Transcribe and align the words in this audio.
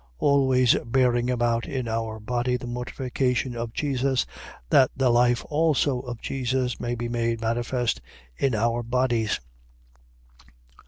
4:10. 0.19 0.27
Always 0.27 0.73
bearing 0.83 1.29
about 1.29 1.67
in 1.67 1.87
our 1.87 2.19
body 2.19 2.57
the 2.57 2.65
mortification 2.65 3.55
of 3.55 3.71
Jesus, 3.71 4.25
that 4.71 4.89
the 4.97 5.11
life 5.11 5.45
also 5.47 5.99
of 5.99 6.19
Jesus 6.21 6.79
may 6.79 6.95
be 6.95 7.07
made 7.07 7.39
manifest 7.39 8.01
in 8.35 8.55
our 8.55 8.81
bodies. 8.81 9.39